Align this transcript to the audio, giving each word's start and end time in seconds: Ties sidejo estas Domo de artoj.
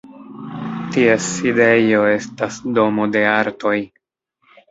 Ties 0.93 1.25
sidejo 1.33 2.01
estas 2.13 2.57
Domo 2.79 3.07
de 3.17 3.23
artoj. 3.35 3.77